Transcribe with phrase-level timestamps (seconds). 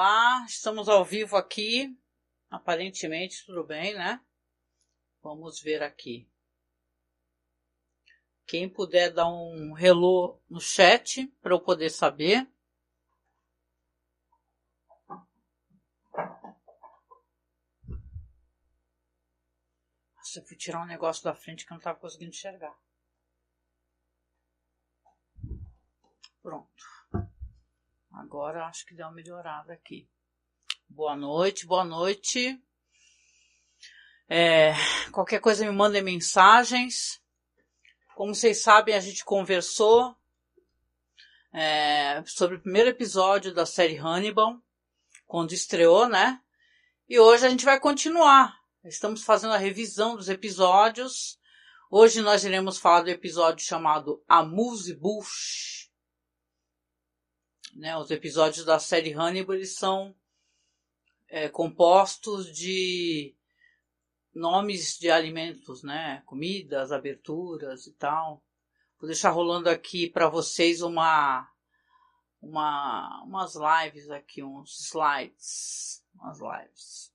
[0.00, 1.92] Olá, estamos ao vivo aqui.
[2.48, 4.24] Aparentemente tudo bem, né?
[5.20, 6.30] Vamos ver aqui.
[8.46, 12.48] Quem puder dar um hello no chat para eu poder saber.
[20.14, 22.78] Nossa, eu fui tirar um negócio da frente que eu não estava conseguindo enxergar.
[26.40, 26.97] Pronto.
[28.18, 30.08] Agora acho que deu uma melhorada aqui.
[30.88, 32.60] Boa noite, boa noite.
[34.28, 34.72] É,
[35.12, 37.22] qualquer coisa me mandem mensagens.
[38.16, 40.16] Como vocês sabem, a gente conversou
[41.52, 44.60] é, sobre o primeiro episódio da série Hannibal,
[45.24, 46.42] quando estreou, né?
[47.08, 48.52] E hoje a gente vai continuar.
[48.82, 51.38] Estamos fazendo a revisão dos episódios.
[51.88, 55.87] Hoje nós iremos falar do episódio chamado Amuse Bush
[57.78, 57.96] né?
[57.96, 60.14] Os episódios da série Hannibal são
[61.28, 63.34] é, compostos de
[64.34, 66.22] nomes de alimentos, né?
[66.26, 68.42] Comidas, aberturas e tal.
[68.98, 71.48] Vou deixar rolando aqui para vocês uma,
[72.42, 77.12] uma, umas lives aqui, uns slides, umas lives.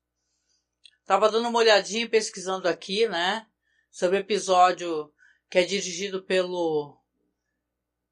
[1.05, 3.45] Tava dando uma olhadinha, pesquisando aqui, né?
[3.91, 5.13] Sobre o episódio
[5.49, 6.97] que é dirigido pelo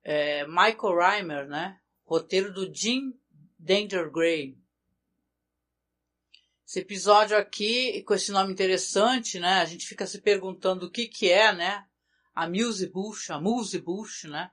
[0.04, 1.81] é, Michael Reimer, né?
[2.12, 3.17] Roteiro do Jim
[3.58, 4.58] Danger Gray.
[6.68, 9.62] Esse episódio aqui, com esse nome interessante, né?
[9.62, 11.86] A gente fica se perguntando o que que é, né?
[12.36, 14.52] A Muse Bush, a Muse Bush, né?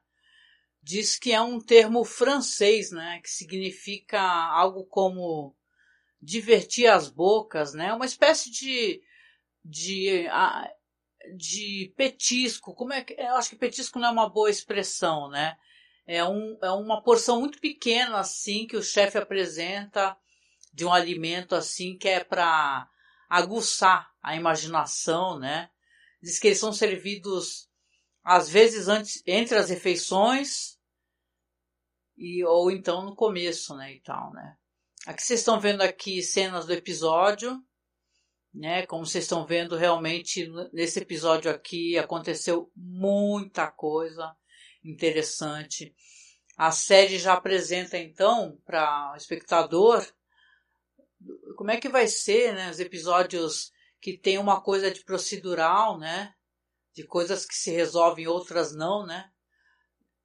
[0.80, 3.20] Diz que é um termo francês, né?
[3.24, 5.56] Que significa algo como
[6.22, 7.92] divertir as bocas, né?
[7.92, 9.02] Uma espécie de
[9.64, 10.28] de
[11.36, 12.72] de petisco.
[12.72, 15.58] Como é que eu acho que petisco não é uma boa expressão, né?
[16.08, 20.16] É, um, é uma porção muito pequena, assim, que o chefe apresenta
[20.72, 22.88] de um alimento, assim, que é para
[23.28, 25.68] aguçar a imaginação, né?
[26.22, 27.68] Diz que eles são servidos,
[28.24, 30.78] às vezes, antes, entre as refeições,
[32.16, 34.56] e, ou então no começo, né, e tal, né?
[35.06, 37.62] Aqui vocês estão vendo aqui cenas do episódio,
[38.52, 38.86] né?
[38.86, 44.34] Como vocês estão vendo, realmente nesse episódio aqui aconteceu muita coisa
[44.82, 45.94] interessante.
[46.56, 50.04] A série já apresenta então para o espectador
[51.56, 56.32] como é que vai ser, né, os episódios que tem uma coisa de procedural, né,
[56.94, 59.30] de coisas que se resolvem, outras não, né,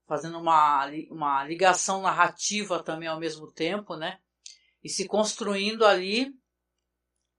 [0.07, 4.19] fazendo uma, uma ligação narrativa também ao mesmo tempo, né,
[4.83, 6.31] e se construindo ali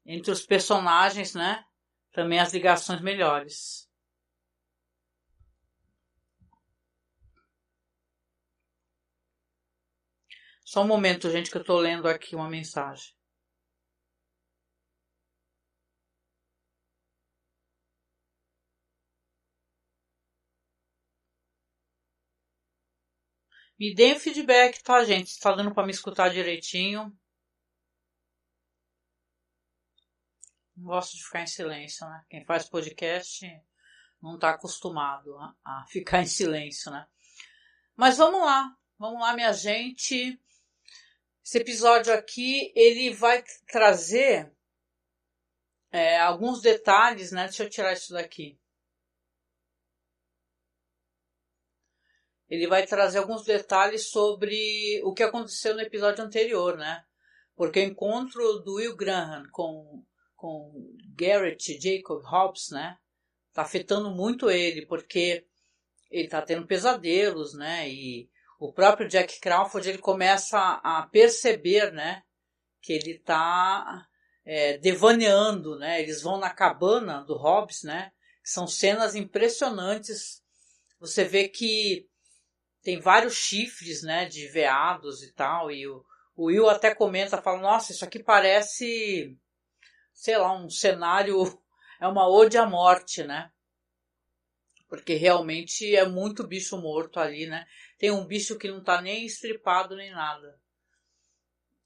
[0.04, 1.64] entre os personagens, né,
[2.12, 3.88] também as ligações melhores.
[10.74, 13.14] Só um momento, gente, que eu estou lendo aqui uma mensagem.
[23.78, 25.28] Me deem feedback, tá, gente?
[25.28, 27.16] Está dando para me escutar direitinho.
[30.76, 32.24] Não gosto de ficar em silêncio, né?
[32.28, 33.46] Quem faz podcast
[34.20, 37.06] não está acostumado a, a ficar em silêncio, né?
[37.94, 40.36] Mas vamos lá, vamos lá, minha gente.
[41.44, 44.50] Esse episódio aqui ele vai trazer
[45.92, 47.44] é, alguns detalhes, né?
[47.44, 48.58] Deixa eu tirar isso daqui.
[52.48, 57.04] Ele vai trazer alguns detalhes sobre o que aconteceu no episódio anterior, né?
[57.54, 60.02] Porque o encontro do Will Graham com,
[60.34, 62.98] com Garrett Jacob Hobbs, né?
[63.52, 65.46] Tá afetando muito ele, porque
[66.10, 67.88] ele tá tendo pesadelos, né?
[67.88, 68.30] E
[68.64, 72.22] o próprio Jack Crawford ele começa a perceber, né,
[72.80, 74.06] que ele está
[74.44, 76.00] é, devaneando, né?
[76.00, 78.12] Eles vão na cabana do Hobbes, né?
[78.42, 80.42] São cenas impressionantes.
[80.98, 82.08] Você vê que
[82.82, 85.70] tem vários chifres, né, de veados e tal.
[85.70, 89.36] E o, o Will até comenta, fala: Nossa, isso aqui parece,
[90.12, 91.42] sei lá, um cenário,
[92.00, 93.50] é uma ode à morte, né?
[94.88, 97.66] Porque realmente é muito bicho morto ali, né?
[97.98, 100.60] Tem um bicho que não tá nem estripado nem nada.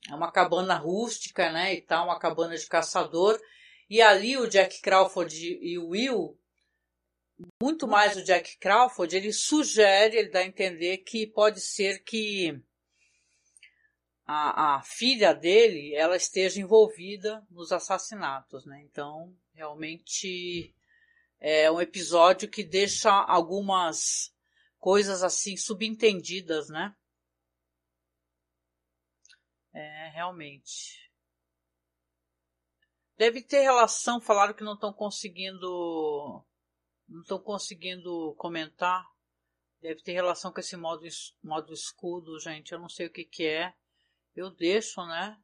[0.09, 1.75] É uma cabana rústica, né?
[1.75, 3.41] E tal, uma cabana de caçador.
[3.91, 6.39] E ali o Jack Crawford e o Will,
[7.63, 12.61] muito mais o Jack Crawford, ele sugere, ele dá a entender que pode ser que
[14.27, 18.83] a, a filha dele ela esteja envolvida nos assassinatos, né?
[18.85, 20.75] Então, realmente
[21.41, 24.35] é um episódio que deixa algumas
[24.79, 26.97] coisas assim subentendidas, né?
[29.73, 31.09] É, realmente.
[33.17, 36.45] Deve ter relação, falaram que não estão conseguindo.
[37.09, 39.05] Não estão conseguindo comentar.
[39.81, 41.07] Deve ter relação com esse modo,
[41.43, 42.73] modo escudo, gente.
[42.73, 43.75] Eu não sei o que, que é.
[44.35, 45.41] Eu deixo, né?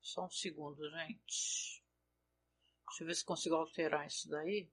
[0.00, 1.82] Só um segundo, gente.
[2.86, 4.70] Deixa eu ver se consigo alterar isso daí.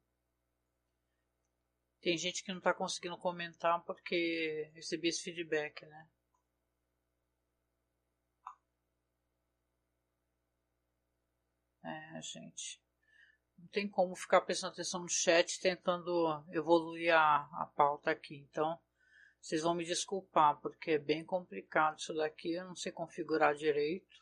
[2.03, 6.09] Tem gente que não está conseguindo comentar porque recebi esse feedback, né?
[11.81, 12.81] É, gente.
[13.57, 18.35] Não tem como ficar prestando atenção no chat tentando evoluir a, a pauta aqui.
[18.35, 18.77] Então,
[19.39, 22.51] vocês vão me desculpar, porque é bem complicado isso daqui.
[22.51, 24.21] Eu não sei configurar direito.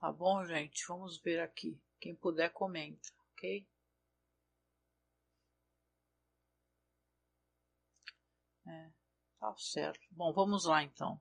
[0.00, 0.86] Tá bom, gente?
[0.88, 1.78] Vamos ver aqui.
[2.00, 3.66] Quem puder, comenta, ok?
[8.66, 8.90] É,
[9.38, 10.00] tá certo.
[10.10, 11.20] Bom, vamos lá então.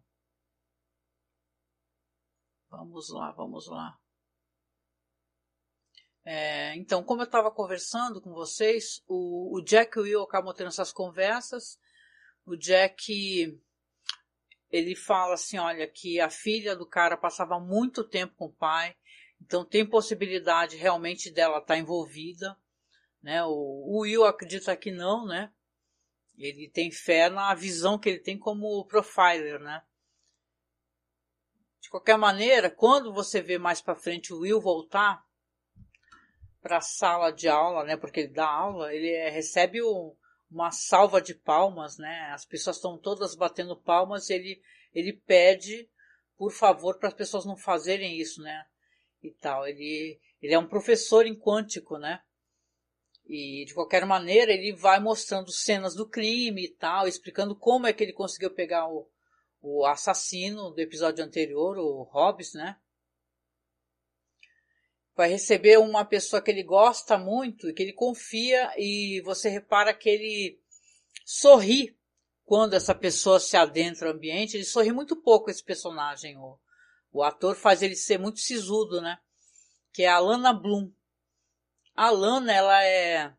[2.69, 3.97] Vamos lá, vamos lá.
[6.25, 10.53] É, então, como eu estava conversando com vocês, o, o Jack e o Will acabam
[10.55, 11.79] tendo essas conversas.
[12.45, 13.55] O Jack
[14.71, 18.95] ele fala assim, olha, que a filha do cara passava muito tempo com o pai,
[19.39, 22.57] então tem possibilidade realmente dela estar tá envolvida,
[23.21, 23.43] né?
[23.45, 25.53] O, o Will acredita que não, né?
[26.37, 29.81] Ele tem fé na visão que ele tem como profiler, né?
[31.79, 35.23] De qualquer maneira, quando você vê mais para frente o Will voltar
[36.61, 37.95] para a sala de aula, né?
[37.95, 40.15] Porque ele dá aula, ele é, recebe o,
[40.49, 42.31] uma salva de palmas, né?
[42.31, 44.61] As pessoas estão todas batendo palmas, ele
[44.93, 45.89] ele pede
[46.37, 48.65] por favor para as pessoas não fazerem isso, né?
[49.21, 49.67] E tal.
[49.67, 52.21] Ele ele é um professor em quântico, né?
[53.27, 57.93] E de qualquer maneira ele vai mostrando cenas do crime e tal, explicando como é
[57.93, 59.07] que ele conseguiu pegar o,
[59.61, 62.77] o assassino do episódio anterior, o Hobbes, né?
[65.15, 69.93] vai receber uma pessoa que ele gosta muito e que ele confia e você repara
[69.93, 70.59] que ele
[71.25, 71.97] sorri
[72.43, 74.57] quando essa pessoa se adentra no ambiente.
[74.57, 76.37] Ele sorri muito pouco esse personagem.
[76.37, 76.59] O,
[77.13, 79.17] o ator faz ele ser muito sisudo, né?
[79.93, 80.91] Que é a Lana Bloom.
[81.95, 83.33] A Lana, ela é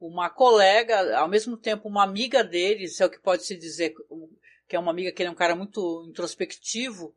[0.00, 3.94] uma colega, ao mesmo tempo uma amiga dele, isso é o que pode se dizer
[4.66, 7.14] que é uma amiga que ele é um cara muito introspectivo,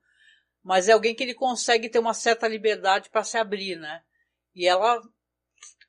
[0.64, 4.02] mas é alguém que ele consegue ter uma certa liberdade para se abrir, né?
[4.56, 5.02] E ela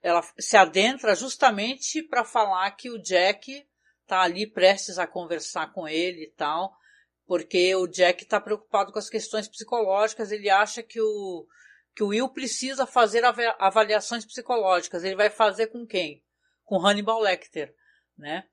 [0.02, 3.64] ela se adentra justamente para falar que o Jack
[4.06, 6.76] tá ali prestes a conversar com ele e tal,
[7.24, 11.46] porque o Jack está preocupado com as questões psicológicas, ele acha que o
[11.94, 13.22] que o Will precisa fazer
[13.58, 15.04] avaliações psicológicas.
[15.04, 16.24] Ele vai fazer com quem?
[16.64, 17.74] Com Hannibal Lecter,
[18.16, 18.44] né?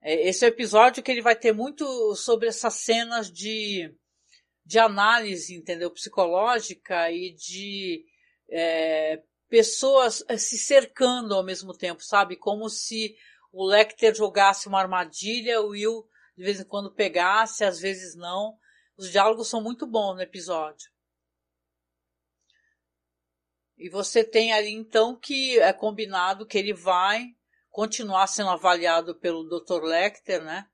[0.00, 3.94] É, esse é o episódio que ele vai ter muito sobre essas cenas de
[4.64, 5.92] de análise, entendeu?
[5.92, 8.04] Psicológica e de
[8.50, 12.34] é, pessoas é, se cercando ao mesmo tempo, sabe?
[12.34, 13.16] Como se
[13.52, 16.04] o Lecter jogasse uma armadilha, o Will
[16.36, 18.58] de vez em quando pegasse, às vezes não.
[18.96, 20.90] Os diálogos são muito bons no episódio.
[23.78, 27.34] E você tem ali então que é combinado que ele vai
[27.70, 29.82] continuar sendo avaliado pelo Dr.
[29.82, 30.66] Lecter, né?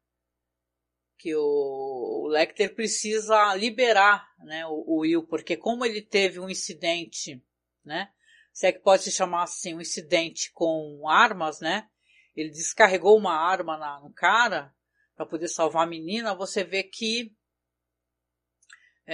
[1.23, 6.51] que o, o Lecter precisa liberar né, o, o, Will, porque como ele teve um
[6.51, 7.41] incidente,
[7.85, 8.11] né,
[8.53, 11.89] se é que pode se chamar assim, um incidente com armas, né,
[12.35, 14.75] ele descarregou uma arma na, no cara
[15.15, 17.33] para poder salvar a menina, você vê que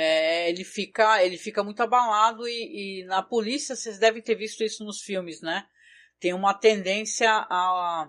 [0.00, 4.62] é, ele fica ele fica muito abalado e, e, na polícia vocês devem ter visto
[4.62, 5.66] isso nos filmes, né?
[6.20, 8.08] Tem uma tendência a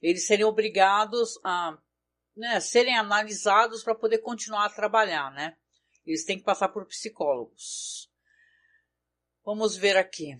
[0.00, 1.76] eles serem obrigados a
[2.36, 5.56] né, serem analisados para poder continuar a trabalhar, né?
[6.04, 8.08] Eles têm que passar por psicólogos.
[9.44, 10.38] Vamos ver aqui.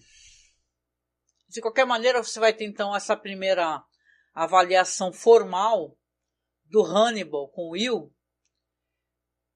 [1.48, 3.82] De qualquer maneira, você vai ter então essa primeira
[4.32, 5.98] avaliação formal
[6.66, 8.14] do Hannibal com Will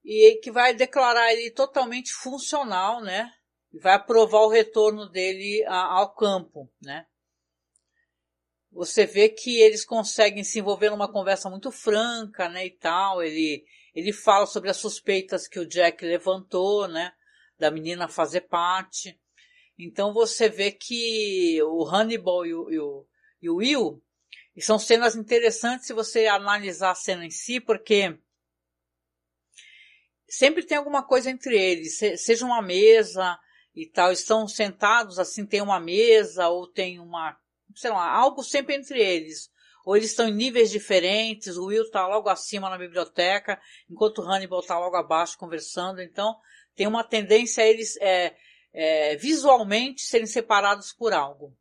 [0.03, 3.31] e que vai declarar ele totalmente funcional, né?
[3.71, 7.05] E vai aprovar o retorno dele ao campo, né?
[8.71, 13.21] você vê que eles conseguem se envolver numa conversa muito franca, né, e tal.
[13.21, 17.11] Ele, ele fala sobre as suspeitas que o Jack levantou, né,
[17.59, 19.19] da menina fazer parte.
[19.77, 23.07] Então você vê que o Hannibal e o, e o,
[23.41, 24.01] e o Will
[24.55, 28.17] e são cenas interessantes se você analisar a cena em si, porque
[30.31, 33.37] sempre tem alguma coisa entre eles, seja uma mesa
[33.75, 37.37] e tal, estão sentados assim, tem uma mesa ou tem uma
[37.75, 39.49] sei lá, algo sempre entre eles.
[39.83, 43.59] ou eles estão em níveis diferentes, o Will está logo acima na biblioteca,
[43.89, 46.37] enquanto o Hannibal está logo abaixo conversando, então
[46.75, 48.35] tem uma tendência a eles é,
[48.71, 51.57] é, visualmente serem separados por algo.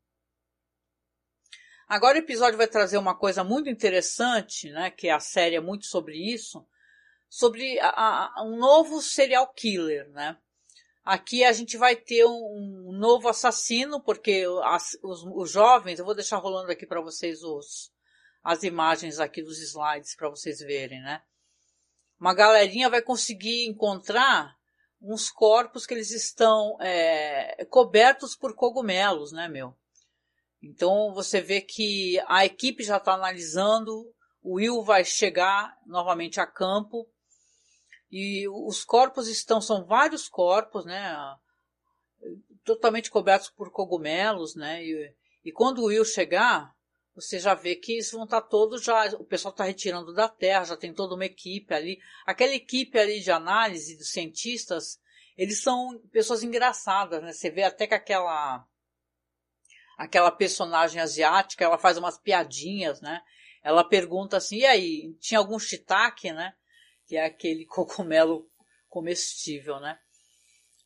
[1.88, 5.86] Agora o episódio vai trazer uma coisa muito interessante, né, que a série é muito
[5.86, 6.64] sobre isso,
[7.30, 10.36] sobre a, a, um novo serial killer, né?
[11.04, 16.14] Aqui a gente vai ter um, novo assassino, porque as, os, os, jovens, eu vou
[16.14, 17.90] deixar rolando aqui para vocês os,
[18.42, 21.22] as imagens aqui dos slides para vocês verem, né?
[22.18, 24.54] Uma galerinha vai conseguir encontrar
[25.00, 29.74] uns corpos que eles estão é, cobertos por cogumelos, né, meu?
[30.62, 34.04] Então você vê que a equipe já está analisando,
[34.42, 37.08] o Will vai chegar novamente a campo
[38.10, 41.14] e os corpos estão, são vários corpos, né?
[42.64, 44.84] Totalmente cobertos por cogumelos, né?
[44.84, 45.14] E,
[45.44, 46.74] e quando o Will chegar,
[47.14, 50.28] você já vê que eles vão estar tá todos já, o pessoal está retirando da
[50.28, 51.98] terra, já tem toda uma equipe ali.
[52.26, 54.98] Aquela equipe ali de análise dos cientistas,
[55.36, 57.32] eles são pessoas engraçadas, né?
[57.32, 58.66] Você vê até que aquela
[59.96, 63.20] aquela personagem asiática, ela faz umas piadinhas, né?
[63.62, 66.54] Ela pergunta assim, e aí, tinha algum shiitake, né?
[67.10, 68.48] Que é aquele cogumelo
[68.88, 69.98] comestível, né?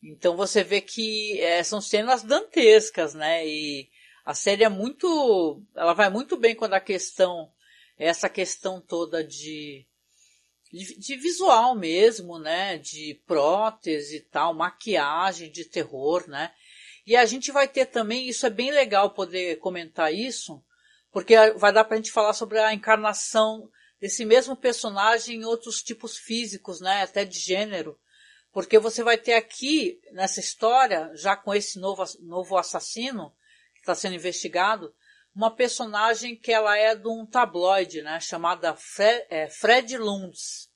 [0.02, 3.46] Então você vê que é, são cenas dantescas, né?
[3.46, 3.90] E
[4.24, 7.52] a série é muito, ela vai muito bem quando a questão,
[7.98, 9.86] essa questão toda de,
[10.72, 12.78] de, de visual mesmo, né?
[12.78, 16.54] De prótese e tal, maquiagem de terror, né?
[17.06, 20.64] E a gente vai ter também, isso é bem legal poder comentar isso,
[21.12, 23.70] porque vai dar para a gente falar sobre a encarnação
[24.04, 27.98] desse mesmo personagem em outros tipos físicos, né, até de gênero.
[28.52, 33.34] Porque você vai ter aqui, nessa história, já com esse novo, novo assassino,
[33.72, 34.94] que está sendo investigado,
[35.34, 40.70] uma personagem que ela é de um tabloide, né, chamada Fred, é, Fred Lunds.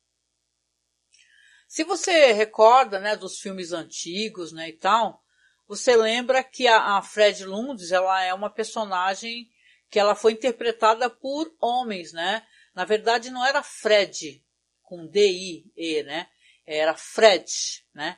[1.69, 5.23] Se você recorda, né, dos filmes antigos, né, e tal,
[5.67, 9.51] você lembra que a, a Fred Lundes, ela é uma personagem
[9.91, 12.43] que ela foi interpretada por homens, né?
[12.79, 14.41] Na verdade não era Fred
[14.83, 16.29] com D-I-E, né?
[16.65, 17.51] Era Fred,
[17.93, 18.17] né?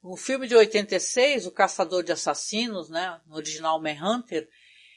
[0.00, 3.20] O filme de 86, O Caçador de Assassinos, né?
[3.26, 4.48] No original Manhunter,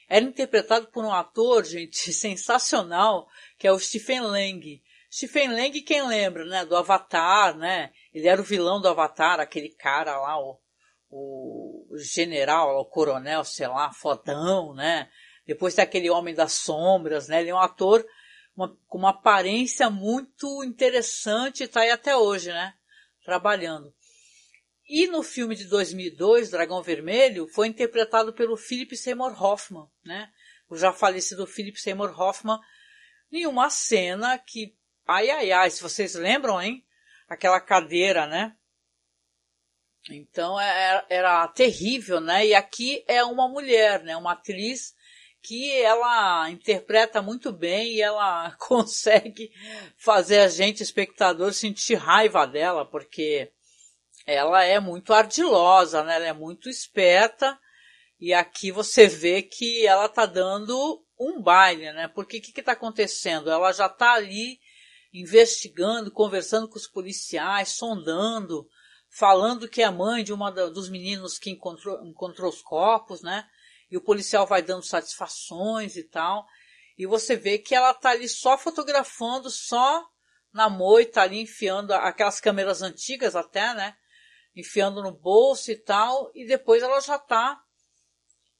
[0.08, 3.26] era interpretado por um ator, gente, sensacional,
[3.58, 4.80] que é o Stephen Lang.
[5.12, 6.64] Stephen Lang, quem lembra, né?
[6.64, 7.90] Do Avatar, né?
[8.14, 10.56] Ele era o vilão do Avatar, aquele cara lá, o
[11.10, 15.10] o general, o coronel, sei lá, fodão, né?
[15.44, 17.40] Depois tem aquele Homem das Sombras, né?
[17.40, 18.06] Ele é um ator
[18.60, 22.74] uma, com uma aparência muito interessante está aí até hoje, né?
[23.24, 23.94] Trabalhando.
[24.88, 30.30] E no filme de 2002, Dragão Vermelho, foi interpretado pelo Philip Seymour Hoffman, né?
[30.68, 32.58] O já falecido Philip Seymour Hoffman,
[33.32, 34.76] em uma cena que,
[35.06, 36.84] ai ai ai, se vocês lembram, hein?
[37.28, 38.56] Aquela cadeira, né?
[40.10, 42.46] Então era, é, era terrível, né?
[42.46, 44.16] E aqui é uma mulher, né?
[44.16, 44.94] Uma atriz
[45.42, 49.50] que ela interpreta muito bem e ela consegue
[49.96, 53.50] fazer a gente, espectador, sentir raiva dela, porque
[54.26, 56.16] ela é muito ardilosa, né?
[56.16, 57.58] Ela é muito esperta
[58.20, 62.08] e aqui você vê que ela tá dando um baile, né?
[62.08, 63.50] Porque o que que tá acontecendo?
[63.50, 64.58] Ela já tá ali
[65.12, 68.68] investigando, conversando com os policiais, sondando,
[69.08, 73.44] falando que é mãe de uma dos meninos que encontrou, encontrou os corpos, né?
[73.90, 76.46] E o policial vai dando satisfações e tal.
[76.96, 80.06] E você vê que ela tá ali só fotografando, só
[80.52, 83.96] na moita ali, enfiando aquelas câmeras antigas até, né?
[84.54, 86.30] Enfiando no bolso e tal.
[86.34, 87.60] E depois ela já tá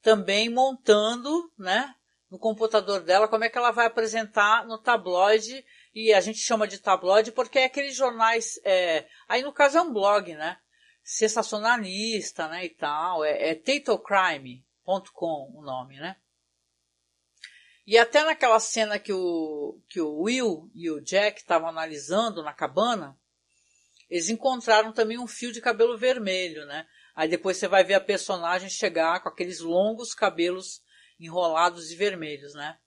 [0.03, 1.95] também montando, né?
[2.31, 6.67] No computador dela, como é que ela vai apresentar no tabloide e a gente chama
[6.67, 10.57] de tabloide porque é aqueles jornais, é, aí no caso é um blog, né?
[11.03, 13.55] Sensacionalista, né, e tal, é, é
[14.99, 16.17] titlecrime.com o nome, né?
[17.87, 22.53] E até naquela cena que o, que o Will e o Jack estavam analisando na
[22.53, 23.19] cabana,
[24.09, 26.87] eles encontraram também um fio de cabelo vermelho, né?
[27.15, 30.83] Aí depois você vai ver a personagem chegar com aqueles longos cabelos
[31.19, 32.79] enrolados e vermelhos, né?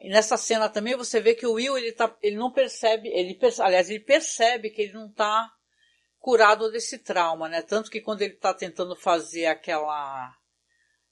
[0.00, 3.38] E nessa cena também você vê que o Will ele, tá, ele não percebe, ele
[3.58, 5.52] aliás ele percebe que ele não está
[6.18, 7.62] curado desse trauma, né?
[7.62, 10.34] Tanto que quando ele está tentando fazer aquela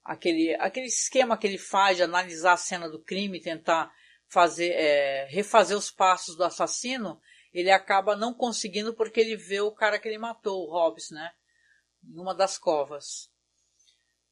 [0.09, 3.93] aquele aquele esquema que ele faz de analisar a cena do crime, tentar
[4.27, 7.21] fazer é, refazer os passos do assassino,
[7.53, 11.31] ele acaba não conseguindo porque ele vê o cara que ele matou, o Hobbs, né?
[12.03, 13.31] Em uma das covas.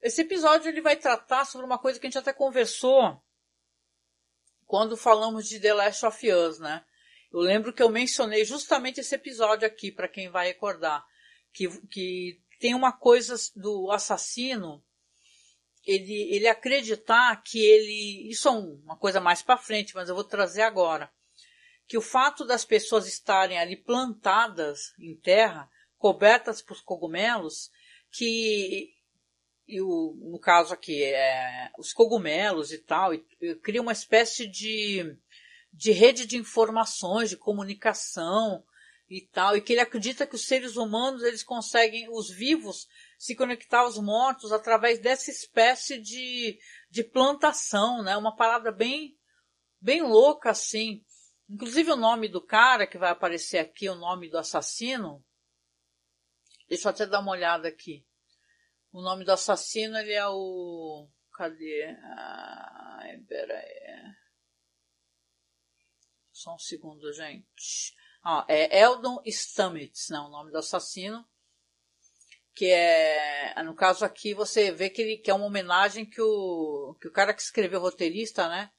[0.00, 3.22] Esse episódio ele vai tratar sobre uma coisa que a gente até conversou
[4.64, 6.84] quando falamos de The Last of Us, né?
[7.30, 11.04] Eu lembro que eu mencionei justamente esse episódio aqui, para quem vai recordar,
[11.52, 14.82] que, que tem uma coisa do assassino,
[15.86, 20.24] ele, ele acreditar que ele, isso é uma coisa mais para frente, mas eu vou
[20.24, 21.10] trazer agora,
[21.86, 27.70] que o fato das pessoas estarem ali plantadas em terra, cobertas por cogumelos,
[28.10, 28.92] que
[29.68, 34.46] e o, no caso aqui, é, os cogumelos e tal, e, e cria uma espécie
[34.46, 35.16] de,
[35.72, 38.64] de rede de informações, de comunicação
[39.10, 42.86] e tal, e que ele acredita que os seres humanos, eles conseguem, os vivos,
[43.18, 46.58] se conectar aos mortos através dessa espécie de,
[46.90, 48.16] de plantação, né?
[48.16, 49.18] Uma parada bem,
[49.80, 51.04] bem louca assim.
[51.48, 55.24] Inclusive o nome do cara que vai aparecer aqui, o nome do assassino,
[56.68, 58.04] deixa eu até dar uma olhada aqui.
[58.92, 61.08] O nome do assassino, ele é o.
[61.32, 61.84] Cadê?
[62.16, 64.14] Ai, peraí.
[66.32, 67.94] Só um segundo, gente.
[68.22, 71.26] Ah, é Eldon Stamets, não, o nome do assassino.
[72.56, 73.62] Que é.
[73.62, 77.12] No caso aqui, você vê que, ele, que é uma homenagem que o, que o
[77.12, 78.70] cara que escreveu roteirista, né?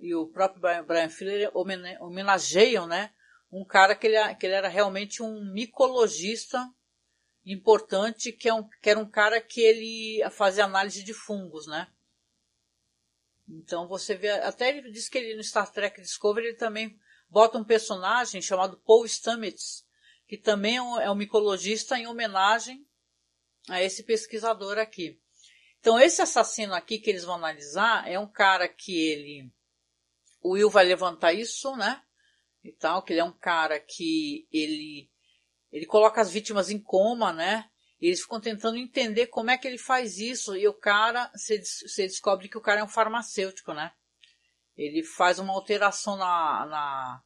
[0.00, 1.50] E o próprio Brian Fuller
[2.00, 3.12] homenageiam, né?
[3.50, 6.64] Um cara que ele, que ele era realmente um micologista
[7.44, 11.88] importante, que, é um, que era um cara que ele fazia análise de fungos, né?
[13.48, 16.96] Então você vê, até ele diz que ele no Star Trek Discovery ele também
[17.28, 19.84] bota um personagem chamado Paul Stamets,
[20.28, 22.86] que também é um, é um micologista em homenagem
[23.68, 25.20] a esse pesquisador aqui.
[25.80, 29.52] Então esse assassino aqui que eles vão analisar é um cara que ele,
[30.40, 32.02] o Will vai levantar isso, né?
[32.62, 35.10] E tal, que ele é um cara que ele
[35.72, 37.68] ele coloca as vítimas em coma, né?
[37.98, 40.54] E eles ficam tentando entender como é que ele faz isso.
[40.54, 41.56] E o cara, você,
[42.06, 43.92] descobre que o cara é um farmacêutico, né?
[44.76, 47.22] Ele faz uma alteração na, na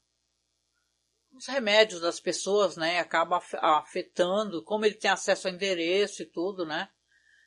[1.36, 2.98] nos remédios das pessoas, né?
[2.98, 6.88] Acaba afetando, como ele tem acesso ao endereço e tudo, né?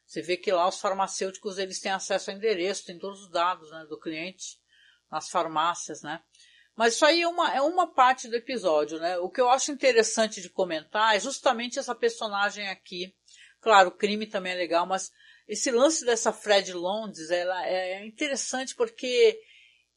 [0.06, 3.70] Você vê que lá os farmacêuticos eles têm acesso ao endereço, tem todos os dados
[3.72, 4.60] né, do cliente
[5.12, 6.22] nas farmácias, né?
[6.76, 9.18] Mas isso aí é uma, é uma parte do episódio, né?
[9.18, 13.16] O que eu acho interessante de comentar é justamente essa personagem aqui.
[13.60, 15.12] Claro, o crime também é legal, mas
[15.48, 19.40] esse lance dessa Fred Londes, ela é interessante porque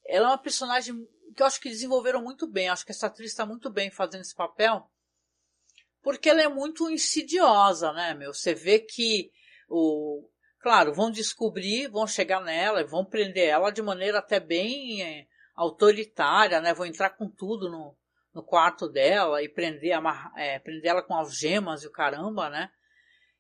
[0.07, 2.69] ela é uma personagem que eu acho que desenvolveram muito bem.
[2.69, 4.91] Acho que essa atriz está muito bem fazendo esse papel.
[6.03, 8.35] Porque ela é muito insidiosa, né, meu?
[8.35, 9.31] Você vê que
[9.69, 10.29] o,
[10.61, 16.61] claro, vão descobrir, vão chegar nela, vão prender ela de maneira até bem é, autoritária,
[16.61, 16.75] né?
[16.75, 17.97] Vou entrar com tudo no,
[18.35, 19.99] no quarto dela e prender,
[20.37, 22.71] é, prender ela com algemas e o caramba, né?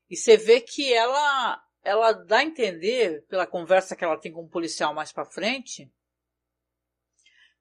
[0.09, 4.42] E você vê que ela, ela dá a entender, pela conversa que ela tem com
[4.42, 5.90] o policial mais para frente,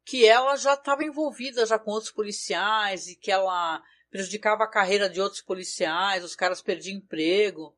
[0.05, 5.09] que ela já estava envolvida já com outros policiais e que ela prejudicava a carreira
[5.09, 7.75] de outros policiais, os caras perdiam emprego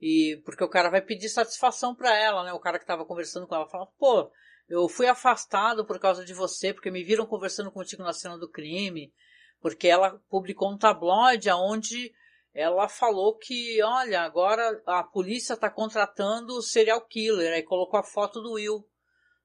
[0.00, 2.52] e porque o cara vai pedir satisfação para ela, né?
[2.52, 4.30] O cara que estava conversando com ela fala, pô,
[4.68, 8.48] eu fui afastado por causa de você, porque me viram conversando contigo na cena do
[8.48, 9.12] crime,
[9.60, 12.12] porque ela publicou um tabloide onde
[12.54, 18.02] ela falou que, olha, agora a polícia está contratando o serial killer, aí colocou a
[18.02, 18.84] foto do Will,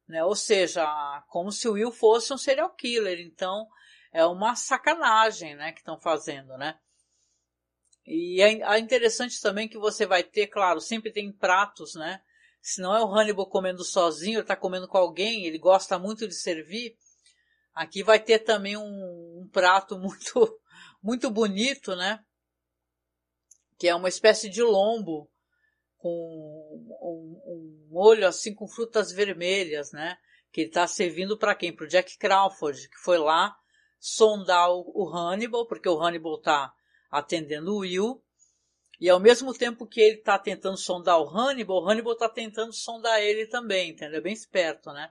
[0.07, 0.23] né?
[0.23, 0.85] Ou seja,
[1.29, 3.19] como se o Will fosse um serial killer.
[3.19, 3.67] Então,
[4.11, 6.79] é uma sacanagem, né, que estão fazendo, né?
[8.05, 12.21] E é, é interessante também que você vai ter, claro, sempre tem pratos, né?
[12.61, 16.27] Se não é o Hannibal comendo sozinho, ele está comendo com alguém, ele gosta muito
[16.27, 16.95] de servir.
[17.73, 20.61] Aqui vai ter também um, um prato muito,
[21.01, 22.23] muito bonito, né?
[23.77, 25.29] Que é uma espécie de lombo
[25.97, 27.24] com um,
[27.95, 30.17] molho assim com frutas vermelhas, né?
[30.51, 31.73] Que ele está servindo para quem?
[31.73, 33.55] Para Jack Crawford, que foi lá
[33.97, 36.73] sondar o, o Hannibal, porque o Hannibal está
[37.09, 38.21] atendendo o Will
[38.99, 42.73] e ao mesmo tempo que ele está tentando sondar o Hannibal, o Hannibal está tentando
[42.73, 44.19] sondar ele também, entendeu?
[44.19, 45.09] É bem esperto, né?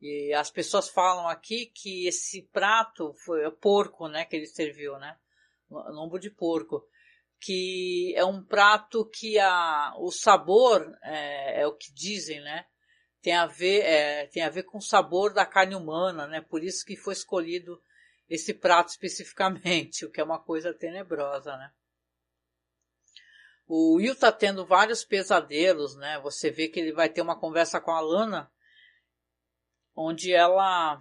[0.00, 4.98] E as pessoas falam aqui que esse prato foi o porco, né, que ele serviu,
[4.98, 5.14] né?
[5.70, 6.86] Lombo de porco.
[7.40, 12.66] Que é um prato que a, o sabor, é, é o que dizem, né?
[13.22, 16.40] Tem a, ver, é, tem a ver com o sabor da carne humana, né?
[16.40, 17.80] Por isso que foi escolhido
[18.28, 21.70] esse prato especificamente, o que é uma coisa tenebrosa, né?
[23.66, 26.18] O Will tá tendo vários pesadelos, né?
[26.20, 28.50] Você vê que ele vai ter uma conversa com a Lana,
[29.94, 31.00] onde ela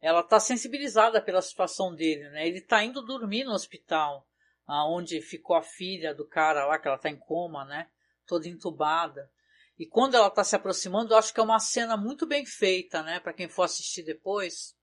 [0.00, 2.46] ela tá sensibilizada pela situação dele, né?
[2.46, 4.28] Ele tá indo dormir no hospital,
[4.66, 7.88] aonde ficou a filha do cara lá que ela tá em coma, né?
[8.26, 9.30] Toda entubada.
[9.78, 13.02] E quando ela está se aproximando, eu acho que é uma cena muito bem feita,
[13.02, 13.20] né?
[13.20, 14.74] Para quem for assistir depois.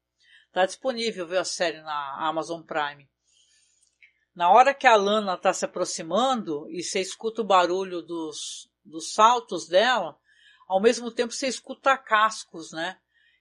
[0.47, 3.09] Está disponível, viu, a série na Amazon Prime.
[4.35, 9.13] Na hora que a Lana está se aproximando e você escuta o barulho dos, dos
[9.13, 10.17] saltos dela,
[10.67, 12.97] ao mesmo tempo você escuta cascos, né?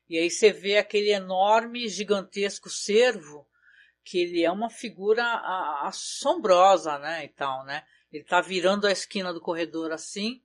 [0.09, 3.47] E aí você vê aquele enorme, gigantesco cervo,
[4.05, 5.25] que ele é uma figura
[5.83, 7.85] assombrosa, né, e tal, né?
[8.13, 10.43] Ele tá virando a esquina do corredor assim,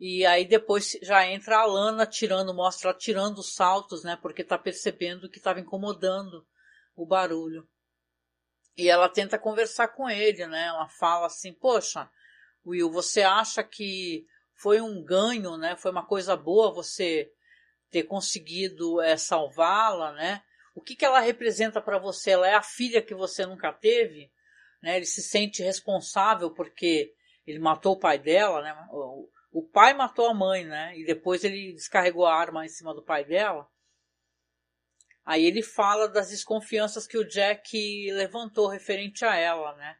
[0.00, 4.16] e aí depois já entra a Lana tirando, mostra tirando os saltos, né?
[4.16, 6.46] Porque tá percebendo que estava incomodando
[6.96, 7.68] o barulho.
[8.74, 10.68] E ela tenta conversar com ele, né?
[10.68, 12.10] Ela fala assim, poxa,
[12.64, 15.76] Will, você acha que foi um ganho, né?
[15.76, 17.30] Foi uma coisa boa você
[17.90, 20.42] ter conseguido é, salvá-la, né?
[20.74, 22.30] O que, que ela representa para você?
[22.30, 24.30] Ela é a filha que você nunca teve,
[24.82, 24.96] né?
[24.96, 27.14] Ele se sente responsável porque
[27.46, 28.88] ele matou o pai dela, né?
[28.90, 30.96] O, o pai matou a mãe, né?
[30.96, 33.68] E depois ele descarregou a arma em cima do pai dela.
[35.24, 39.96] Aí ele fala das desconfianças que o Jack levantou referente a ela, né?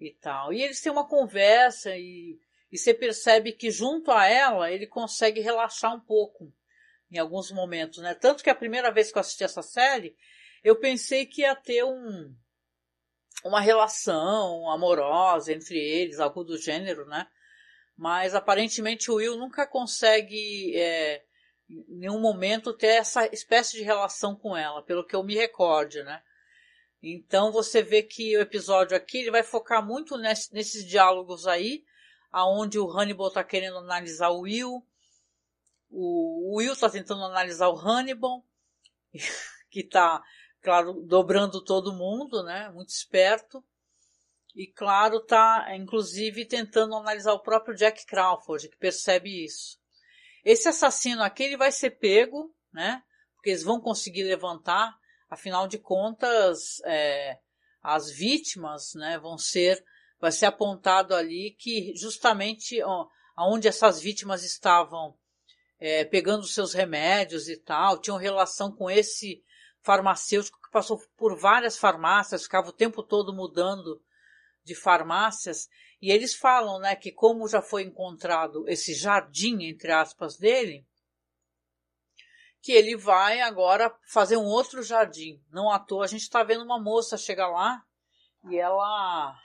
[0.00, 0.52] E tal.
[0.52, 2.38] E eles têm uma conversa e,
[2.72, 6.52] e você percebe que junto a ela ele consegue relaxar um pouco
[7.14, 8.14] em alguns momentos, né?
[8.14, 10.16] Tanto que a primeira vez que eu assisti essa série,
[10.62, 12.34] eu pensei que ia ter um,
[13.44, 17.26] uma relação amorosa entre eles, algo do gênero, né?
[17.96, 21.22] Mas aparentemente o Will nunca consegue é,
[21.68, 26.02] em nenhum momento ter essa espécie de relação com ela, pelo que eu me recorde,
[26.02, 26.22] né?
[27.02, 31.84] Então você vê que o episódio aqui ele vai focar muito nesse, nesses diálogos aí,
[32.32, 34.84] aonde o Hannibal está querendo analisar o Will,
[35.94, 38.44] o, Will está tentando analisar o Hannibal,
[39.70, 40.20] que está,
[40.60, 42.68] claro, dobrando todo mundo, né?
[42.70, 43.64] Muito esperto.
[44.54, 49.78] E, claro, está, inclusive, tentando analisar o próprio Jack Crawford, que percebe isso.
[50.44, 53.02] Esse assassino aqui, ele vai ser pego, né?
[53.34, 54.96] Porque eles vão conseguir levantar,
[55.30, 57.38] afinal de contas, é,
[57.82, 59.18] as vítimas, né?
[59.18, 59.84] Vão ser,
[60.20, 62.78] vai ser apontado ali que justamente
[63.36, 65.16] onde essas vítimas estavam
[65.78, 69.42] é, pegando seus remédios e tal, tinham relação com esse
[69.80, 74.02] farmacêutico que passou por várias farmácias, ficava o tempo todo mudando
[74.64, 75.68] de farmácias,
[76.00, 80.86] e eles falam, né, que como já foi encontrado esse jardim, entre aspas, dele,
[82.64, 85.38] que ele vai agora fazer um outro jardim.
[85.50, 87.84] Não à toa, a gente está vendo uma moça chegar lá
[88.50, 89.38] e ela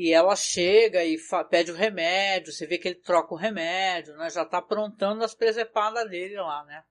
[0.00, 1.18] e ela chega e
[1.50, 4.30] pede o remédio, você vê que ele troca o remédio, né?
[4.30, 6.84] Já está aprontando as presepadas dele lá, né?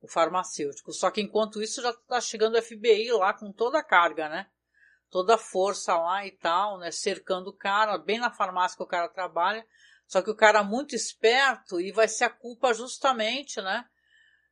[0.00, 0.92] O farmacêutico.
[0.92, 4.46] Só que enquanto isso já está chegando o FBI lá com toda a carga, né?
[5.10, 6.92] Toda a força lá e tal, né?
[6.92, 9.66] Cercando o cara, bem na farmácia que o cara trabalha.
[10.06, 13.84] Só que o cara é muito esperto e vai ser a culpa justamente, né?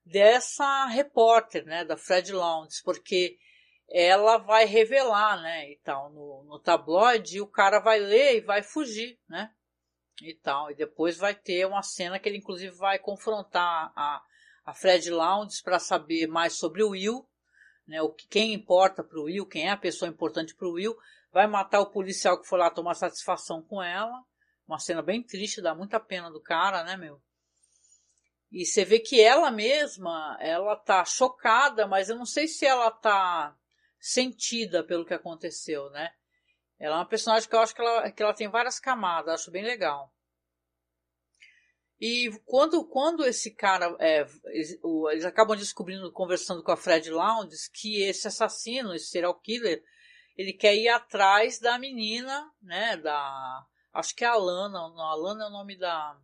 [0.04, 1.84] Dessa repórter, né?
[1.84, 3.38] Da Fred Lowndes, porque
[3.92, 8.40] ela vai revelar, né, e tal, no, no tabloide, e o cara vai ler e
[8.40, 9.52] vai fugir, né,
[10.22, 14.22] e tal, e depois vai ter uma cena que ele inclusive vai confrontar a,
[14.64, 17.28] a Fred Lowndes para saber mais sobre o Will,
[17.86, 20.72] né, o que, quem importa para o Will, quem é a pessoa importante para o
[20.72, 20.96] Will,
[21.30, 24.24] vai matar o policial que foi lá tomar satisfação com ela,
[24.66, 27.20] uma cena bem triste, dá muita pena do cara, né, meu?
[28.50, 32.90] E você vê que ela mesma, ela tá chocada, mas eu não sei se ela
[32.90, 33.56] tá
[34.02, 36.12] sentida pelo que aconteceu, né?
[36.76, 39.52] Ela é uma personagem que eu acho que ela, que ela tem várias camadas, acho
[39.52, 40.12] bem legal.
[42.00, 44.76] E quando, quando esse cara, é, eles,
[45.12, 49.84] eles, acabam descobrindo, conversando com a Fred Lowndes, que esse assassino, esse serial killer,
[50.36, 55.44] ele quer ir atrás da menina, né, da, acho que é a Alana, não, Alana
[55.44, 56.20] é o nome da,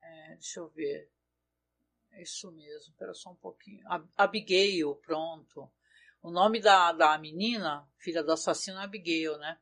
[0.00, 1.10] é, deixa eu ver,
[2.22, 3.84] isso mesmo, espera só um pouquinho.
[4.16, 5.70] Abigail, pronto.
[6.22, 9.58] O nome da, da menina, filha do assassino, é Abigail, né?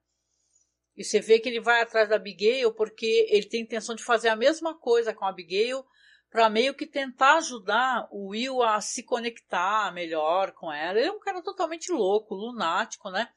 [0.97, 4.29] E você vê que ele vai atrás da Abigail porque ele tem intenção de fazer
[4.29, 5.85] a mesma coisa com a Abigail
[6.31, 10.99] para meio que tentar ajudar o Will a se conectar melhor com ela.
[10.99, 13.31] Ele é um cara totalmente louco, lunático, né?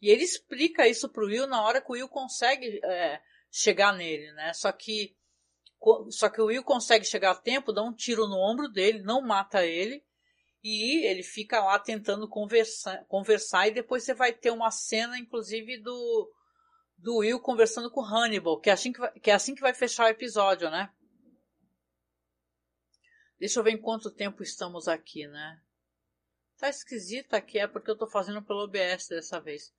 [0.00, 4.32] E ele explica isso pro Will na hora que o Will consegue é, chegar nele,
[4.32, 4.52] né?
[4.54, 5.14] Só que
[6.10, 9.20] só que o Will consegue chegar a tempo, dá um tiro no ombro dele, não
[9.20, 10.04] mata ele,
[10.62, 15.78] e ele fica lá tentando conversar, conversar e depois você vai ter uma cena, inclusive,
[15.78, 16.32] do,
[16.96, 19.74] do Will conversando com Hannibal, que é, assim que, vai, que é assim que vai
[19.74, 20.92] fechar o episódio, né?
[23.40, 25.60] Deixa eu ver em quanto tempo estamos aqui, né?
[26.58, 29.74] Tá esquisito aqui, é porque eu tô fazendo pelo OBS dessa vez.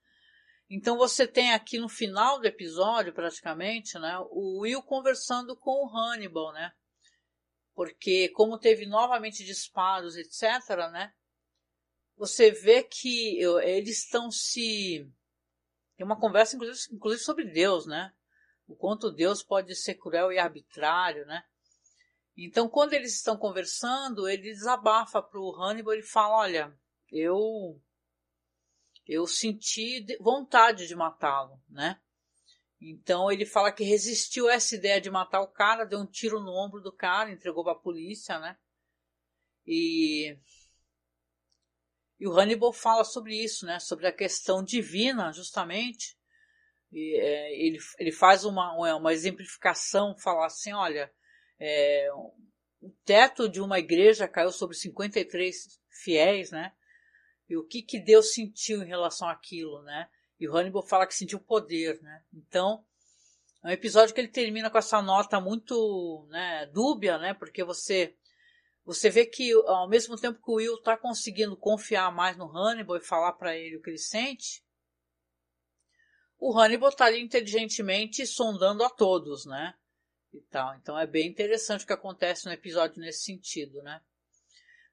[0.76, 5.96] Então você tem aqui no final do episódio, praticamente, né, o Will conversando com o
[5.96, 6.74] Hannibal, né?
[7.76, 11.14] Porque como teve novamente disparos, etc., né?
[12.18, 15.08] Você vê que eles estão se
[15.96, 18.12] tem uma conversa inclusive, inclusive sobre Deus, né?
[18.66, 21.44] O quanto Deus pode ser cruel e arbitrário, né?
[22.36, 26.80] Então, quando eles estão conversando, ele desabafa para o Hannibal e fala: Olha,
[27.12, 27.80] eu
[29.08, 32.00] eu senti vontade de matá-lo, né?
[32.82, 36.40] Então ele fala que resistiu a essa ideia de matar o cara, deu um tiro
[36.40, 38.58] no ombro do cara, entregou para a polícia, né?
[39.66, 40.38] E,
[42.20, 43.80] e o Hannibal fala sobre isso, né?
[43.80, 46.18] Sobre a questão divina, justamente.
[46.92, 51.12] E, é, ele, ele faz uma, uma exemplificação, falar assim, olha,
[51.60, 52.10] é,
[52.82, 56.74] o teto de uma igreja caiu sobre 53 fiéis, né?
[57.54, 60.10] E o que, que Deus sentiu em relação àquilo, né?
[60.40, 62.24] E o Hannibal fala que sentiu poder, né?
[62.34, 62.84] Então,
[63.64, 67.34] é um episódio que ele termina com essa nota muito né, dúbia, né?
[67.34, 68.16] Porque você
[68.86, 72.98] você vê que ao mesmo tempo que o Will está conseguindo confiar mais no Hannibal
[72.98, 74.62] e falar para ele o que ele sente,
[76.38, 79.76] o Hannibal está ali inteligentemente sondando a todos, né?
[80.34, 80.76] E tal.
[80.76, 84.02] Então é bem interessante o que acontece no episódio nesse sentido, né?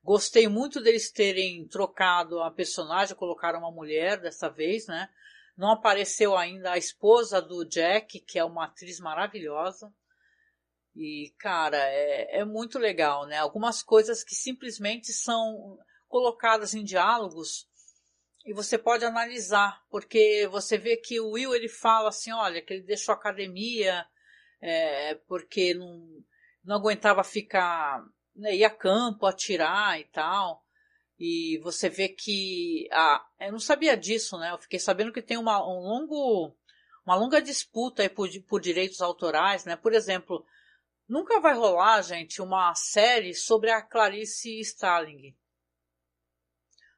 [0.02, 5.08] Gostei muito deles terem trocado a personagem, colocaram uma mulher dessa vez, né?
[5.56, 9.92] Não apareceu ainda a esposa do Jack, que é uma atriz maravilhosa.
[10.96, 13.36] E, cara, é, é muito legal, né?
[13.36, 17.68] Algumas coisas que simplesmente são colocadas em diálogos
[18.44, 22.72] e você pode analisar, porque você vê que o Will ele fala assim, olha, que
[22.72, 24.06] ele deixou a academia
[24.60, 26.24] é, porque não,
[26.64, 28.02] não aguentava ficar
[28.40, 30.64] né, ir a campo, atirar e tal.
[31.18, 32.88] E você vê que.
[32.90, 34.50] Ah, eu não sabia disso, né?
[34.52, 36.56] Eu fiquei sabendo que tem uma, um longo,
[37.04, 39.76] uma longa disputa por, por direitos autorais, né?
[39.76, 40.44] Por exemplo,
[41.06, 45.36] nunca vai rolar, gente, uma série sobre a Clarice Starling.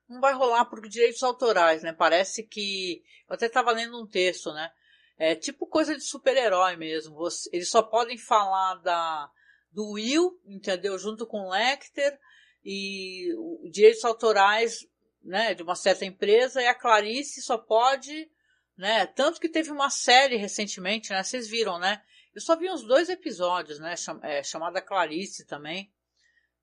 [0.09, 1.93] Não vai rolar por direitos autorais, né?
[1.93, 3.03] Parece que.
[3.29, 4.71] Eu até estava lendo um texto, né?
[5.19, 7.17] É tipo coisa de super-herói mesmo.
[7.17, 9.29] Você, eles só podem falar da
[9.73, 10.99] do Will, entendeu?
[10.99, 12.19] Junto com o Lecter
[12.65, 13.35] e
[13.71, 14.87] direitos autorais,
[15.23, 18.31] né, de uma certa empresa e a Clarice só pode,
[18.77, 22.03] né, tanto que teve uma série recentemente, né, vocês viram, né?
[22.35, 25.93] Eu só vi uns dois episódios, né, é, chamada Clarice também,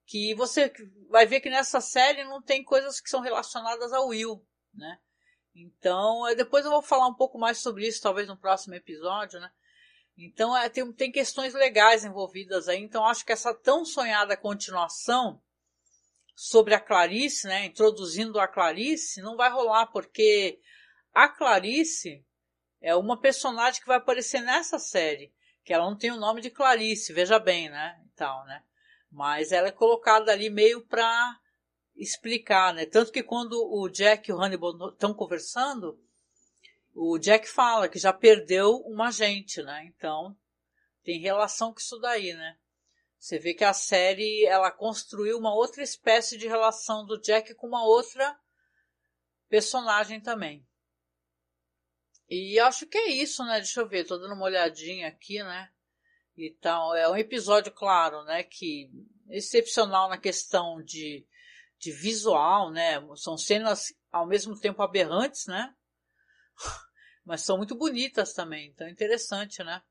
[0.05, 0.73] que você
[1.09, 4.43] vai ver que nessa série não tem coisas que são relacionadas ao Will,
[4.73, 4.99] né?
[5.53, 9.51] Então, depois eu vou falar um pouco mais sobre isso, talvez no próximo episódio, né?
[10.25, 12.81] Então é, tem, tem questões legais envolvidas aí.
[12.81, 15.41] Então acho que essa tão sonhada continuação
[16.35, 20.59] sobre a Clarice, né, introduzindo a Clarice, não vai rolar porque
[21.13, 22.25] a Clarice
[22.81, 25.33] é uma personagem que vai aparecer nessa série,
[25.65, 28.63] que ela não tem o nome de Clarice, veja bem, né, e tal, né?
[29.11, 31.37] Mas ela é colocada ali meio para
[31.95, 32.85] explicar, né?
[32.85, 35.99] Tanto que quando o Jack e o Hannibal estão conversando,
[36.93, 39.85] o Jack fala que já perdeu uma agente, né?
[39.85, 40.37] Então
[41.03, 42.57] tem relação com isso daí, né?
[43.17, 47.67] Você vê que a série ela construiu uma outra espécie de relação do Jack com
[47.67, 48.37] uma outra
[49.49, 50.65] personagem também.
[52.29, 53.57] E acho que é isso, né?
[53.57, 55.69] Deixa eu ver, tô dando uma olhadinha aqui, né?
[56.37, 58.43] Então, é um episódio, claro, né?
[58.43, 58.89] Que
[59.29, 61.27] excepcional na questão de,
[61.77, 63.01] de visual, né?
[63.15, 65.75] São cenas ao mesmo tempo aberrantes, né?
[67.25, 69.81] Mas são muito bonitas também, então é interessante, né?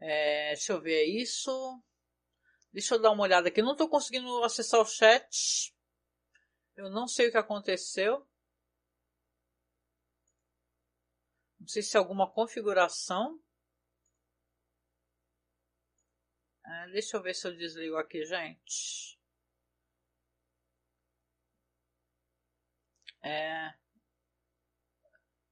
[0.00, 1.82] É, deixa eu ver isso.
[2.72, 3.62] Deixa eu dar uma olhada aqui.
[3.62, 5.74] Não estou conseguindo acessar o chat.
[6.76, 8.26] Eu não sei o que aconteceu.
[11.58, 13.40] Não sei se é alguma configuração.
[16.64, 19.18] É, deixa eu ver se eu desligo aqui, gente.
[23.22, 23.74] É,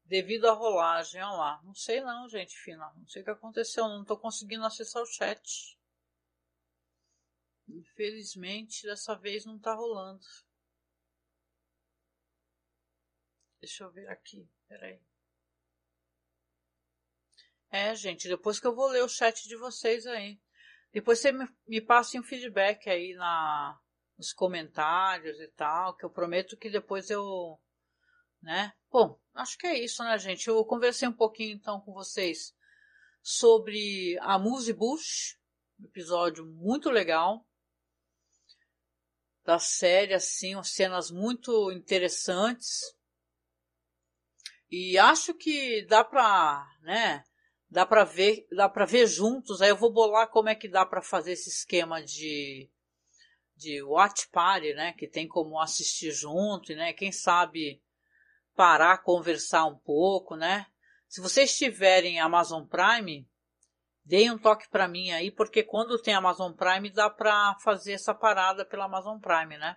[0.06, 1.22] devido à rolagem.
[1.22, 1.62] Olha lá.
[1.62, 2.92] Não sei não, gente fina.
[2.96, 3.88] Não sei o que aconteceu.
[3.88, 5.78] Não estou conseguindo acessar o chat.
[7.68, 10.24] Infelizmente, dessa vez não está rolando.
[13.60, 14.48] Deixa eu ver aqui.
[14.68, 15.00] Peraí.
[17.70, 20.40] É, gente, depois que eu vou ler o chat de vocês aí.
[20.92, 23.78] Depois você me, me passe um feedback aí na,
[24.16, 27.60] nos comentários e tal, que eu prometo que depois eu,
[28.46, 28.72] né?
[28.92, 30.46] Bom, acho que é isso, né, gente?
[30.46, 32.54] Eu conversei um pouquinho então com vocês
[33.20, 35.36] sobre a Muse Bush,
[35.84, 37.44] episódio muito legal
[39.44, 42.82] da série, assim, cenas muito interessantes.
[44.70, 47.24] E acho que dá pra, né,
[47.68, 49.60] dá pra ver, dá pra ver juntos.
[49.60, 52.70] Aí eu vou bolar como é que dá pra fazer esse esquema de,
[53.56, 57.82] de watch party, né, que tem como assistir junto, né, quem sabe
[58.56, 60.66] parar, conversar um pouco, né.
[61.06, 63.28] Se vocês tiverem Amazon Prime,
[64.04, 68.14] deem um toque para mim aí, porque quando tem Amazon Prime dá para fazer essa
[68.14, 69.76] parada pela Amazon Prime, né?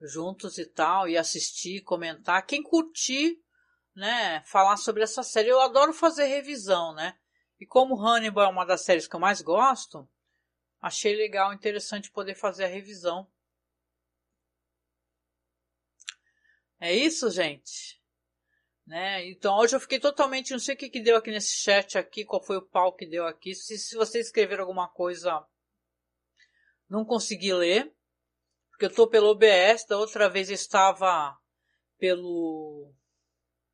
[0.00, 2.44] Juntos e tal, e assistir, comentar.
[2.46, 3.42] Quem curtir,
[3.94, 5.48] né, falar sobre essa série.
[5.48, 7.16] Eu adoro fazer revisão, né?
[7.58, 10.08] E como Hannibal é uma das séries que eu mais gosto,
[10.80, 13.26] achei legal, interessante poder fazer a revisão.
[16.84, 17.98] É isso, gente.
[18.86, 19.26] Né?
[19.30, 22.26] Então hoje eu fiquei totalmente, não sei o que, que deu aqui nesse chat aqui,
[22.26, 23.54] qual foi o pau que deu aqui.
[23.54, 25.42] Se, se você escrever alguma coisa,
[26.86, 27.90] não consegui ler,
[28.68, 31.34] porque eu estou pelo OBS, da outra vez eu estava
[31.96, 32.92] pelo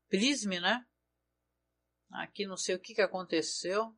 [0.08, 0.86] Prism, né?
[2.12, 3.92] Aqui não sei o que, que aconteceu.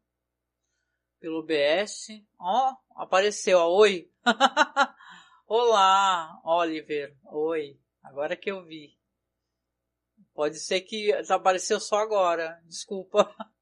[1.20, 2.06] Pelo OBS.
[2.38, 4.10] Ó, oh, apareceu, ó, oi.
[5.46, 7.14] Olá, Oliver.
[7.24, 7.78] Oi.
[8.02, 9.01] Agora que eu vi.
[10.34, 13.34] Pode ser que apareceu só agora, desculpa.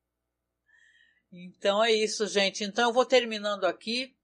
[1.32, 2.64] Então é isso, gente.
[2.64, 4.16] Então eu vou terminando aqui,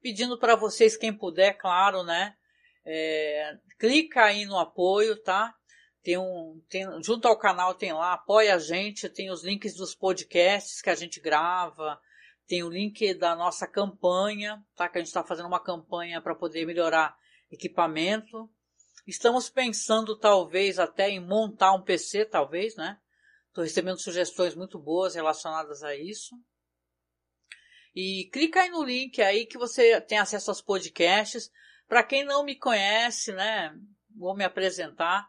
[0.00, 2.36] pedindo para vocês, quem puder, claro, né?
[2.84, 5.54] É, clica aí no apoio, tá?
[6.02, 9.94] Tem um, tem, junto ao canal tem lá, apoia a gente, tem os links dos
[9.94, 11.96] podcasts que a gente grava,
[12.48, 14.88] tem o link da nossa campanha, tá?
[14.88, 17.16] Que a gente está fazendo uma campanha para poder melhorar
[17.52, 18.50] equipamento.
[19.06, 22.98] Estamos pensando talvez até em montar um PC, talvez, né?
[23.48, 26.36] Estou recebendo sugestões muito boas relacionadas a isso.
[27.94, 31.50] E clica aí no link aí que você tem acesso aos podcasts.
[31.88, 33.76] Para quem não me conhece, né?
[34.16, 35.28] Vou me apresentar.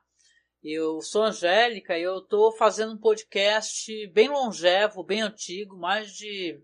[0.64, 6.62] Eu sou Angélica e eu estou fazendo um podcast bem longevo, bem antigo, mais de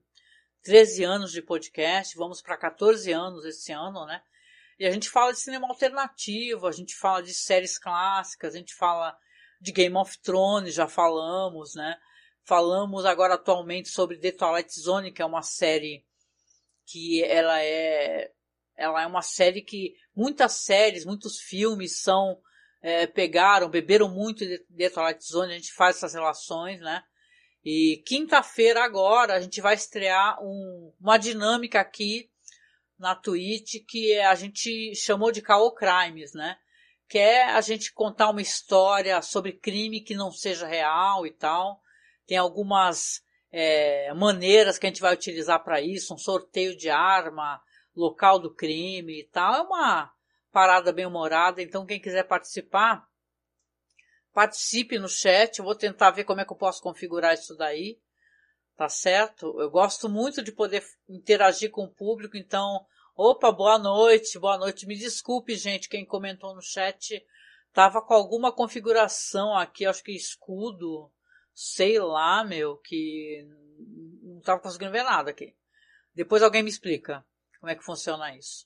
[0.62, 2.15] 13 anos de podcast.
[2.15, 4.22] Vamos para 14 anos esse ano, né?
[4.80, 8.74] E a gente fala de cinema alternativo, a gente fala de séries clássicas, a gente
[8.74, 9.13] fala
[9.60, 11.98] de Game of Thrones, já falamos, né?
[12.46, 16.06] Falamos agora atualmente sobre The Twilight Zone, que é uma série
[16.86, 18.32] que ela é
[18.78, 22.39] ela é uma série que muitas séries, muitos filmes são
[22.82, 27.04] é, pegaram, beberam muito de The Twilight Zone, a gente faz essas relações, né?
[27.65, 32.32] E quinta-feira agora a gente vai estrear um, uma dinâmica aqui
[32.99, 36.57] na Twitch que a gente chamou de Caô Crimes, né?
[37.07, 41.81] Que é a gente contar uma história sobre crime que não seja real e tal.
[42.27, 47.62] Tem algumas é, maneiras que a gente vai utilizar para isso, um sorteio de arma,
[47.95, 49.55] local do crime e tal.
[49.55, 50.13] É uma
[50.51, 53.07] parada bem humorada, então quem quiser participar,
[54.33, 55.57] participe no chat.
[55.57, 57.97] Eu vou tentar ver como é que eu posso configurar isso daí.
[58.80, 59.60] Tá certo?
[59.60, 64.88] Eu gosto muito de poder interagir com o público, então, opa, boa noite, boa noite.
[64.88, 67.22] Me desculpe, gente, quem comentou no chat,
[67.74, 71.12] tava com alguma configuração aqui, acho que escudo,
[71.54, 73.46] sei lá, meu, que
[74.24, 75.54] não tava conseguindo ver nada aqui.
[76.15, 77.26] Depois alguém me explica
[77.60, 78.65] como é que funciona isso.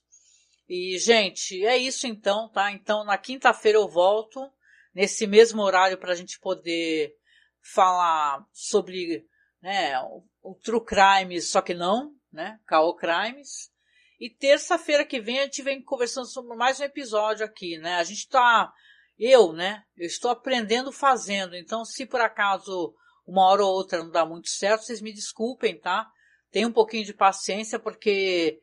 [0.68, 2.70] E, gente, é isso então, tá?
[2.70, 4.48] Então, na quinta-feira eu volto,
[4.94, 7.16] nesse mesmo horário, para a gente poder
[7.60, 9.26] falar sobre
[9.64, 9.98] né,
[10.42, 13.70] o, True Crimes, só que não, né, Caô Crimes.
[14.20, 17.94] E terça-feira que vem a gente vem conversando sobre mais um episódio aqui, né?
[17.94, 18.70] A gente está,
[19.18, 22.94] eu, né, eu estou aprendendo fazendo, então se por acaso
[23.26, 26.06] uma hora ou outra não dá muito certo, vocês me desculpem, tá?
[26.50, 28.60] Tenha um pouquinho de paciência, porque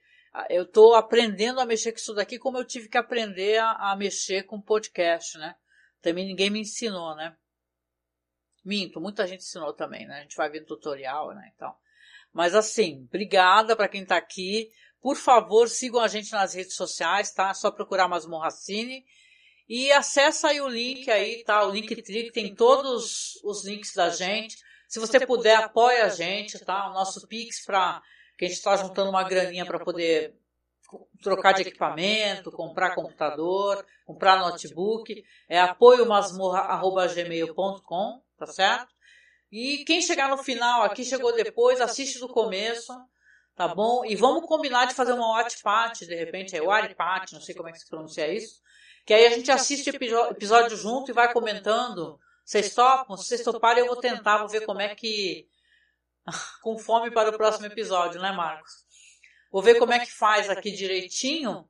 [0.51, 3.95] eu estou aprendendo a mexer com isso daqui como eu tive que aprender a, a
[3.95, 5.55] mexer com podcast, né?
[5.99, 7.35] Também ninguém me ensinou, né?
[8.63, 10.19] Minto, muita gente ensinou também, né?
[10.19, 11.51] A gente vai ver tutorial, né?
[11.55, 11.73] Então.
[12.33, 14.69] Mas assim, obrigada para quem está aqui.
[15.01, 17.49] Por favor, sigam a gente nas redes sociais, tá?
[17.49, 19.03] É só procurar Masmorracine.
[19.67, 21.65] E acessa aí o link aí, tá?
[21.65, 24.57] O link Linktree tem todos os links da gente.
[24.87, 26.89] Se você puder, apoia a gente, tá?
[26.89, 28.01] O nosso Pix para
[28.37, 30.35] que a gente está juntando uma graninha para poder
[31.23, 35.23] trocar de equipamento, comprar computador, comprar notebook.
[35.47, 38.93] É apoio masmorra.gmail.com tá certo?
[39.51, 42.93] E quem chegar no final aqui, chegou depois, assiste do começo,
[43.55, 44.05] tá bom?
[44.05, 47.53] E vamos combinar de fazer uma watch party, de repente, é watch party, não sei
[47.53, 48.61] como é que se pronuncia isso,
[49.05, 49.95] que aí a gente assiste o
[50.31, 52.19] episódio junto e vai comentando.
[52.45, 53.17] Vocês topam?
[53.17, 55.47] Se vocês toparem, eu vou tentar, vou ver como é que...
[56.61, 58.71] Com fome para o próximo episódio, né, Marcos?
[59.51, 61.67] Vou ver como é que faz aqui direitinho.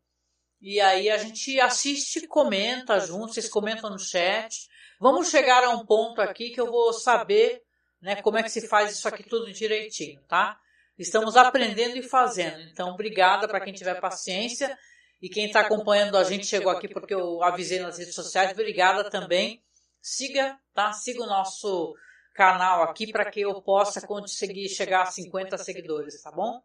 [0.61, 4.69] E aí a gente assiste e comenta junto, vocês comentam no chat.
[5.01, 7.63] Vamos chegar a um ponto aqui que eu vou saber
[7.99, 10.59] né, como é que se faz isso aqui tudo direitinho, tá?
[10.95, 12.61] Estamos aprendendo e fazendo.
[12.69, 14.77] Então, obrigada para quem tiver paciência.
[15.19, 18.51] E quem está acompanhando a gente chegou aqui porque eu avisei nas redes sociais.
[18.51, 19.63] Obrigada também.
[19.99, 20.93] Siga, tá?
[20.93, 21.95] Siga o nosso
[22.35, 26.61] canal aqui para que eu possa conseguir chegar a 50 seguidores, tá bom?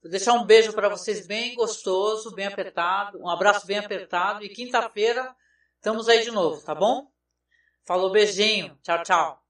[0.00, 4.48] Vou deixar um beijo para vocês bem gostoso, bem apertado, um abraço bem apertado e
[4.48, 5.34] quinta-feira
[5.74, 7.08] estamos aí de novo, tá bom?
[7.88, 8.76] Falou, beijinho.
[8.82, 9.47] Tchau, tchau.